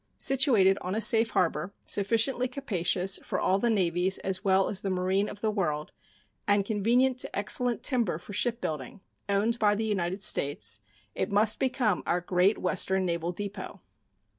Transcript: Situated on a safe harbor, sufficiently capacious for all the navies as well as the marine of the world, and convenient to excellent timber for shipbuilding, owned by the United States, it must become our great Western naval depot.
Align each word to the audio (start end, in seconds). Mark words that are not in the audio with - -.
Situated 0.17 0.79
on 0.81 0.95
a 0.95 0.99
safe 0.99 1.29
harbor, 1.29 1.75
sufficiently 1.85 2.47
capacious 2.47 3.19
for 3.23 3.39
all 3.39 3.59
the 3.59 3.69
navies 3.69 4.17
as 4.17 4.43
well 4.43 4.67
as 4.67 4.81
the 4.81 4.89
marine 4.89 5.29
of 5.29 5.41
the 5.41 5.51
world, 5.51 5.91
and 6.47 6.65
convenient 6.65 7.19
to 7.19 7.35
excellent 7.37 7.83
timber 7.83 8.17
for 8.17 8.33
shipbuilding, 8.33 9.01
owned 9.29 9.59
by 9.59 9.75
the 9.75 9.85
United 9.85 10.23
States, 10.23 10.79
it 11.13 11.29
must 11.31 11.59
become 11.59 12.01
our 12.07 12.19
great 12.19 12.57
Western 12.57 13.05
naval 13.05 13.31
depot. 13.31 13.79